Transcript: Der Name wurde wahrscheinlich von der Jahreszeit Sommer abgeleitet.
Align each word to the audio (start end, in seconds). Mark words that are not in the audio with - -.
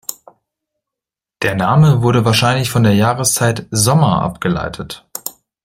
Der 1.43 1.53
Name 1.53 2.01
wurde 2.01 2.25
wahrscheinlich 2.25 2.71
von 2.71 2.81
der 2.81 2.95
Jahreszeit 2.95 3.67
Sommer 3.69 4.23
abgeleitet. 4.23 5.07